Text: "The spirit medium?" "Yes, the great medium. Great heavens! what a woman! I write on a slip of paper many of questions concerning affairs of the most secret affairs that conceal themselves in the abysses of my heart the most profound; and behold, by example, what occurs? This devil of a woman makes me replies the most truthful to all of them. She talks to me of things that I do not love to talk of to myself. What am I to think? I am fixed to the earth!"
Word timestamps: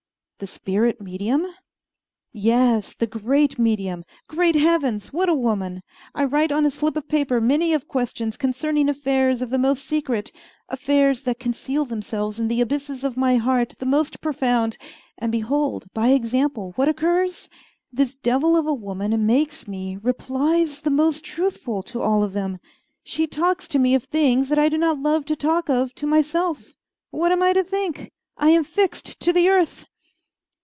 "The 0.43 0.47
spirit 0.47 0.99
medium?" 0.99 1.45
"Yes, 2.33 2.95
the 2.95 3.05
great 3.05 3.59
medium. 3.59 4.03
Great 4.27 4.55
heavens! 4.55 5.13
what 5.13 5.29
a 5.29 5.35
woman! 5.35 5.83
I 6.15 6.23
write 6.23 6.51
on 6.51 6.65
a 6.65 6.71
slip 6.71 6.95
of 6.97 7.07
paper 7.07 7.39
many 7.39 7.73
of 7.73 7.87
questions 7.87 8.37
concerning 8.37 8.89
affairs 8.89 9.43
of 9.43 9.51
the 9.51 9.59
most 9.59 9.85
secret 9.85 10.31
affairs 10.67 11.21
that 11.25 11.37
conceal 11.37 11.85
themselves 11.85 12.39
in 12.39 12.47
the 12.47 12.59
abysses 12.59 13.03
of 13.03 13.15
my 13.17 13.35
heart 13.35 13.75
the 13.77 13.85
most 13.85 14.19
profound; 14.19 14.79
and 15.15 15.31
behold, 15.31 15.85
by 15.93 16.07
example, 16.07 16.71
what 16.75 16.89
occurs? 16.89 17.47
This 17.93 18.15
devil 18.15 18.57
of 18.57 18.65
a 18.65 18.73
woman 18.73 19.27
makes 19.27 19.67
me 19.67 19.99
replies 20.01 20.81
the 20.81 20.89
most 20.89 21.23
truthful 21.23 21.83
to 21.83 22.01
all 22.01 22.23
of 22.23 22.33
them. 22.33 22.57
She 23.03 23.27
talks 23.27 23.67
to 23.67 23.77
me 23.77 23.93
of 23.93 24.05
things 24.05 24.49
that 24.49 24.57
I 24.57 24.69
do 24.69 24.79
not 24.79 24.97
love 24.97 25.23
to 25.25 25.35
talk 25.35 25.69
of 25.69 25.93
to 25.93 26.07
myself. 26.07 26.73
What 27.11 27.31
am 27.31 27.43
I 27.43 27.53
to 27.53 27.63
think? 27.63 28.11
I 28.37 28.49
am 28.49 28.63
fixed 28.63 29.19
to 29.19 29.31
the 29.31 29.47
earth!" 29.47 29.85